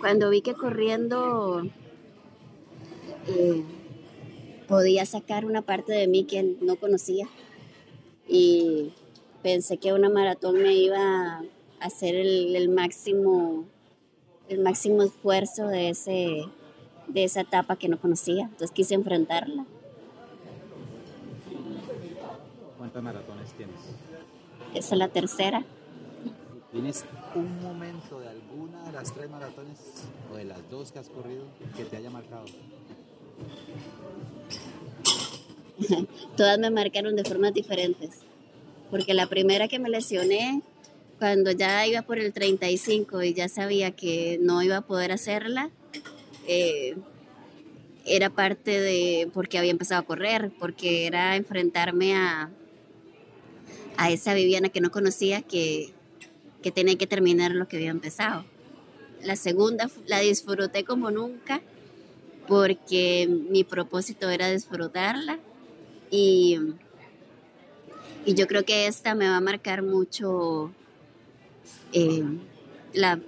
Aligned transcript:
Cuando 0.00 0.30
vi 0.30 0.40
que 0.40 0.54
corriendo 0.54 1.62
eh, 3.28 3.62
podía 4.66 5.04
sacar 5.04 5.44
una 5.44 5.62
parte 5.62 5.92
de 5.92 6.08
mí 6.08 6.24
que 6.24 6.56
no 6.60 6.76
conocía. 6.76 7.28
Y 8.26 8.92
pensé 9.42 9.76
que 9.76 9.92
una 9.92 10.08
maratón 10.08 10.62
me 10.62 10.74
iba 10.74 10.98
a 10.98 11.42
hacer 11.80 12.14
el, 12.14 12.68
máximo 12.70 13.66
el 14.48 14.60
máximo 14.60 15.02
esfuerzo 15.02 15.66
de 15.66 15.90
ese 15.90 16.44
de 17.06 17.24
esa 17.24 17.42
etapa 17.42 17.76
que 17.76 17.88
no 17.88 18.00
conocía. 18.00 18.44
Entonces 18.44 18.70
quise 18.70 18.94
enfrentarla. 18.94 19.66
¿cuántas 22.78 23.02
maratones 23.02 23.52
tienes? 23.52 23.76
esa 24.74 24.94
es 24.94 24.98
la 24.98 25.08
tercera 25.08 25.64
¿Tienes 26.72 27.04
un 27.34 27.60
momento 27.62 28.20
de 28.20 28.28
alguna 28.28 28.84
de 28.84 28.92
las 28.92 29.12
tres 29.12 29.28
maratones 29.28 29.76
o 30.32 30.36
de 30.36 30.44
las 30.44 30.70
dos 30.70 30.92
que 30.92 31.00
has 31.00 31.08
corrido 31.08 31.46
que 31.76 31.84
te 31.84 31.96
haya 31.96 32.10
marcado? 32.10 32.44
Todas 36.36 36.58
me 36.60 36.70
marcaron 36.70 37.16
de 37.16 37.24
formas 37.24 37.54
diferentes. 37.54 38.20
Porque 38.88 39.14
la 39.14 39.26
primera 39.26 39.66
que 39.66 39.80
me 39.80 39.90
lesioné, 39.90 40.62
cuando 41.18 41.50
ya 41.50 41.84
iba 41.88 42.02
por 42.02 42.20
el 42.20 42.32
35 42.32 43.24
y 43.24 43.34
ya 43.34 43.48
sabía 43.48 43.90
que 43.90 44.38
no 44.40 44.62
iba 44.62 44.76
a 44.76 44.82
poder 44.82 45.10
hacerla, 45.10 45.70
eh, 46.46 46.96
era 48.04 48.30
parte 48.30 48.80
de 48.80 49.28
porque 49.34 49.58
había 49.58 49.72
empezado 49.72 50.02
a 50.02 50.04
correr, 50.04 50.52
porque 50.60 51.08
era 51.08 51.34
enfrentarme 51.34 52.14
a, 52.14 52.48
a 53.96 54.10
esa 54.10 54.34
Viviana 54.34 54.68
que 54.68 54.80
no 54.80 54.92
conocía 54.92 55.42
que, 55.42 55.92
que 56.62 56.70
tenía 56.70 56.96
que 56.96 57.06
terminar 57.06 57.52
lo 57.52 57.68
que 57.68 57.76
había 57.76 57.90
empezado. 57.90 58.44
La 59.22 59.36
segunda 59.36 59.90
la 60.06 60.20
disfruté 60.20 60.84
como 60.84 61.10
nunca 61.10 61.60
porque 62.46 63.28
mi 63.28 63.64
propósito 63.64 64.28
era 64.28 64.50
disfrutarla 64.50 65.38
y, 66.10 66.58
y 68.24 68.34
yo 68.34 68.46
creo 68.46 68.64
que 68.64 68.86
esta 68.86 69.14
me 69.14 69.28
va 69.28 69.36
a 69.36 69.40
marcar 69.40 69.82
mucho 69.82 70.72
eh, 71.92 72.24
la, 72.92 73.20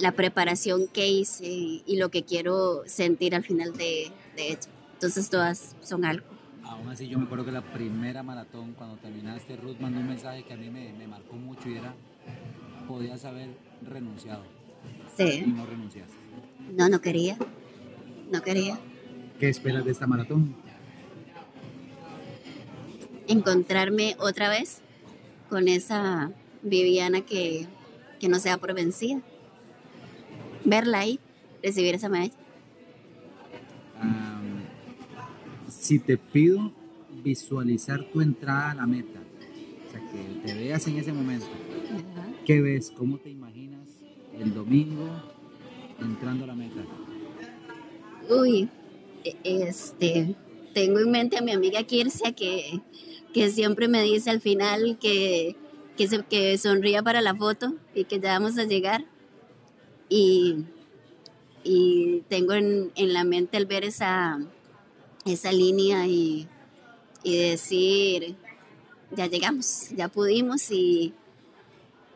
la, 0.00 0.12
preparación 0.12 0.86
que 0.86 1.08
hice 1.08 1.46
y 1.46 1.96
lo 1.96 2.10
que 2.10 2.24
quiero 2.24 2.82
sentir 2.86 3.34
al 3.34 3.42
final 3.42 3.72
de, 3.76 4.12
de 4.36 4.52
hecho. 4.52 4.68
Entonces 4.94 5.28
todas 5.30 5.74
son 5.82 6.04
algo. 6.04 6.37
Aún 6.64 6.88
así 6.88 7.08
yo 7.08 7.18
me 7.18 7.24
acuerdo 7.24 7.44
que 7.44 7.52
la 7.52 7.62
primera 7.62 8.22
maratón, 8.22 8.74
cuando 8.74 8.96
terminaste, 8.96 9.56
Ruth 9.56 9.78
mandó 9.80 10.00
un 10.00 10.08
mensaje 10.08 10.44
que 10.44 10.52
a 10.52 10.56
mí 10.56 10.70
me, 10.70 10.92
me 10.92 11.06
marcó 11.06 11.34
mucho 11.36 11.68
y 11.68 11.76
era, 11.76 11.94
podías 12.86 13.24
haber 13.24 13.50
renunciado. 13.82 14.42
Sí. 15.16 15.44
Y 15.46 15.50
no 15.50 15.66
renunciaste. 15.66 16.14
No, 16.76 16.88
no 16.88 17.00
quería. 17.00 17.36
No 18.30 18.42
quería. 18.42 18.78
¿Qué 19.40 19.48
esperas 19.48 19.84
de 19.84 19.92
esta 19.92 20.06
maratón? 20.06 20.54
Encontrarme 23.26 24.16
otra 24.18 24.48
vez 24.48 24.80
con 25.48 25.68
esa 25.68 26.30
Viviana 26.62 27.20
que, 27.20 27.66
que 28.18 28.28
no 28.28 28.38
sea 28.38 28.58
por 28.58 28.74
vencida. 28.74 29.20
Verla 30.64 31.00
ahí, 31.00 31.20
recibir 31.62 31.94
esa 31.94 32.08
medalla. 32.08 32.34
Si 35.88 35.98
te 35.98 36.18
pido 36.18 36.70
visualizar 37.24 38.04
tu 38.12 38.20
entrada 38.20 38.72
a 38.72 38.74
la 38.74 38.86
meta, 38.86 39.20
o 39.86 39.90
sea, 39.90 40.00
que 40.00 40.46
te 40.46 40.52
veas 40.52 40.86
en 40.86 40.98
ese 40.98 41.14
momento, 41.14 41.46
¿qué 42.44 42.60
ves? 42.60 42.92
¿Cómo 42.94 43.16
te 43.16 43.30
imaginas 43.30 43.88
el 44.38 44.52
domingo 44.52 45.08
entrando 45.98 46.44
a 46.44 46.48
la 46.48 46.54
meta? 46.54 46.82
Uy, 48.28 48.68
e, 49.24 49.34
este, 49.42 50.36
tengo 50.74 50.98
en 50.98 51.10
mente 51.10 51.38
a 51.38 51.40
mi 51.40 51.52
amiga 51.52 51.82
Kirsia 51.84 52.32
que, 52.32 52.82
que 53.32 53.48
siempre 53.48 53.88
me 53.88 54.02
dice 54.02 54.28
al 54.28 54.42
final 54.42 54.98
que, 55.00 55.56
que, 55.96 56.06
se, 56.06 56.22
que 56.22 56.58
sonría 56.58 57.02
para 57.02 57.22
la 57.22 57.34
foto 57.34 57.72
y 57.94 58.04
que 58.04 58.20
ya 58.20 58.38
vamos 58.38 58.58
a 58.58 58.64
llegar. 58.64 59.06
Y, 60.10 60.66
y 61.64 62.24
tengo 62.28 62.52
en, 62.52 62.92
en, 62.94 63.14
la 63.14 63.24
mente 63.24 63.56
el 63.56 63.64
ver 63.64 63.84
esa, 63.84 64.38
esa 65.28 65.52
línea 65.52 66.06
y, 66.06 66.48
y, 67.22 67.36
decir, 67.36 68.36
ya 69.10 69.26
llegamos, 69.26 69.90
ya 69.90 70.08
pudimos 70.08 70.70
y, 70.70 71.14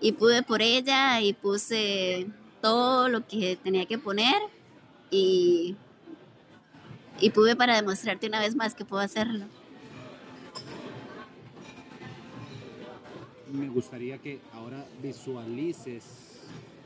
y 0.00 0.12
pude 0.12 0.42
por 0.42 0.62
ella 0.62 1.20
y 1.20 1.32
puse 1.32 2.26
todo 2.60 3.08
lo 3.08 3.26
que 3.26 3.56
tenía 3.56 3.86
que 3.86 3.98
poner 3.98 4.36
y 5.10 5.76
y 7.22 7.30
pude 7.30 7.54
para 7.54 7.76
demostrarte 7.76 8.26
una 8.26 8.40
vez 8.40 8.56
más 8.56 8.74
que 8.74 8.84
puedo 8.84 9.00
hacerlo. 9.00 9.46
Me 13.52 13.68
gustaría 13.68 14.18
que 14.18 14.40
ahora 14.52 14.84
visualices 15.00 16.40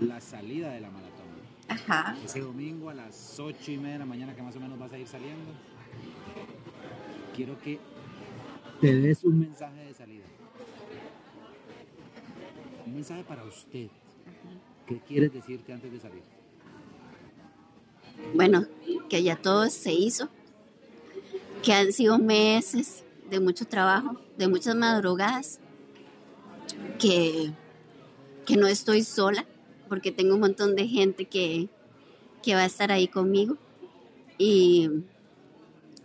la 0.00 0.20
salida 0.20 0.70
de 0.72 0.80
la 0.80 0.90
maratón. 0.90 1.26
Ajá. 1.68 2.16
Ese 2.24 2.40
domingo 2.40 2.90
a 2.90 2.94
las 2.94 3.38
ocho 3.38 3.70
y 3.70 3.78
media 3.78 3.94
de 3.94 3.98
la 4.00 4.06
mañana 4.06 4.34
que 4.34 4.42
más 4.42 4.54
o 4.56 4.60
menos 4.60 4.78
vas 4.78 4.92
a 4.92 4.98
ir 4.98 5.06
saliendo. 5.06 5.52
Quiero 7.34 7.60
que 7.60 7.78
te 8.80 8.94
des 8.94 9.24
un 9.24 9.40
mensaje 9.40 9.84
de 9.84 9.94
salida. 9.94 10.24
Un 12.86 12.94
mensaje 12.94 13.24
para 13.24 13.44
usted. 13.44 13.88
¿Qué 14.86 15.00
quieres 15.06 15.32
decirte 15.32 15.72
antes 15.72 15.92
de 15.92 16.00
salir? 16.00 16.22
bueno, 18.34 18.66
que 19.08 19.22
ya 19.22 19.36
todo 19.36 19.70
se 19.70 19.92
hizo, 19.92 20.28
que 21.62 21.72
han 21.72 21.92
sido 21.92 22.18
meses 22.18 23.04
de 23.30 23.40
mucho 23.40 23.64
trabajo, 23.66 24.16
de 24.36 24.48
muchas 24.48 24.74
madrugadas, 24.74 25.60
que, 26.98 27.52
que 28.46 28.56
no 28.56 28.66
estoy 28.66 29.02
sola, 29.02 29.46
porque 29.88 30.12
tengo 30.12 30.34
un 30.34 30.40
montón 30.40 30.76
de 30.76 30.86
gente 30.86 31.24
que, 31.24 31.68
que 32.42 32.54
va 32.54 32.62
a 32.62 32.66
estar 32.66 32.92
ahí 32.92 33.08
conmigo 33.08 33.56
y 34.36 34.90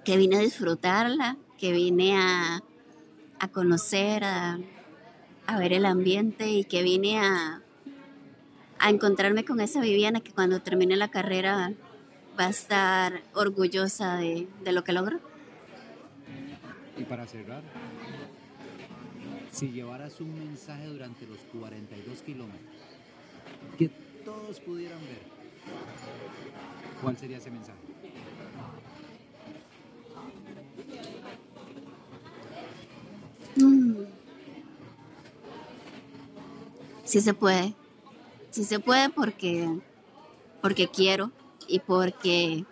que 0.04 0.18
vine 0.18 0.38
a 0.38 0.40
disfrutarla, 0.40 1.38
que 1.58 1.72
vine 1.72 2.18
a, 2.18 2.62
a 3.40 3.48
conocer, 3.50 4.24
a, 4.24 4.60
a, 5.48 5.60
ver 5.60 5.74
el 5.74 5.86
ambiente 5.86 6.50
y 6.50 6.66
que 6.66 6.84
vine 6.84 7.20
a, 7.20 7.62
a 8.80 8.90
encontrarme 8.90 9.46
con 9.46 9.62
esa 9.62 9.82
Viviana 9.82 10.22
que 10.22 10.32
cuando 10.32 10.62
termine 10.62 10.96
la 10.96 11.10
carrera 11.10 11.74
va 12.40 12.48
a 12.48 12.50
estar 12.50 13.22
orgullosa 13.34 14.18
de, 14.18 14.48
de 14.64 14.72
lo 14.72 14.84
que 14.84 14.94
logró. 14.94 15.20
Y 16.98 17.04
para 17.04 17.26
cerrar, 17.26 17.64
si 19.52 19.72
llevaras 19.72 20.20
un 20.20 20.38
mensaje 20.38 20.86
durante 20.88 21.26
los 21.28 21.40
42 21.60 22.22
kilómetros 22.22 22.60
que 23.78 23.90
todos 24.24 24.60
pudieran 24.60 25.00
ver, 25.02 25.22
¿cuál 27.02 27.18
sería 27.18 27.38
ese 27.38 27.52
mensaje? 27.52 27.80
Mm. 33.56 34.04
Sí 37.04 37.22
se 37.22 37.34
puede, 37.34 37.74
sí 38.50 38.64
se 38.64 38.80
puede 38.80 39.10
porque, 39.10 39.70
porque 40.62 40.88
quiero, 40.88 41.32
y 41.68 41.80
porque 41.80 42.66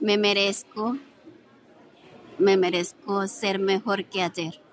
me 0.00 0.18
merezco, 0.18 0.96
me 2.38 2.56
merezco 2.56 3.26
ser 3.26 3.58
mejor 3.58 4.04
que 4.04 4.22
ayer. 4.22 4.63